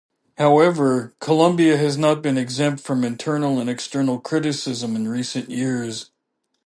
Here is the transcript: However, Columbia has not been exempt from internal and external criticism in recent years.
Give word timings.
However, 0.39 1.13
Columbia 1.19 1.77
has 1.77 1.95
not 1.95 2.23
been 2.23 2.35
exempt 2.35 2.81
from 2.81 3.03
internal 3.03 3.59
and 3.59 3.69
external 3.69 4.19
criticism 4.19 4.95
in 4.95 5.07
recent 5.07 5.51
years. 5.51 6.09